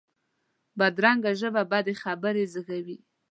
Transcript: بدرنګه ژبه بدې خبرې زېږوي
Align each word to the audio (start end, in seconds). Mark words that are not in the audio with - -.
بدرنګه 0.77 1.31
ژبه 1.39 1.61
بدې 1.71 1.93
خبرې 2.03 2.43
زېږوي 2.53 2.97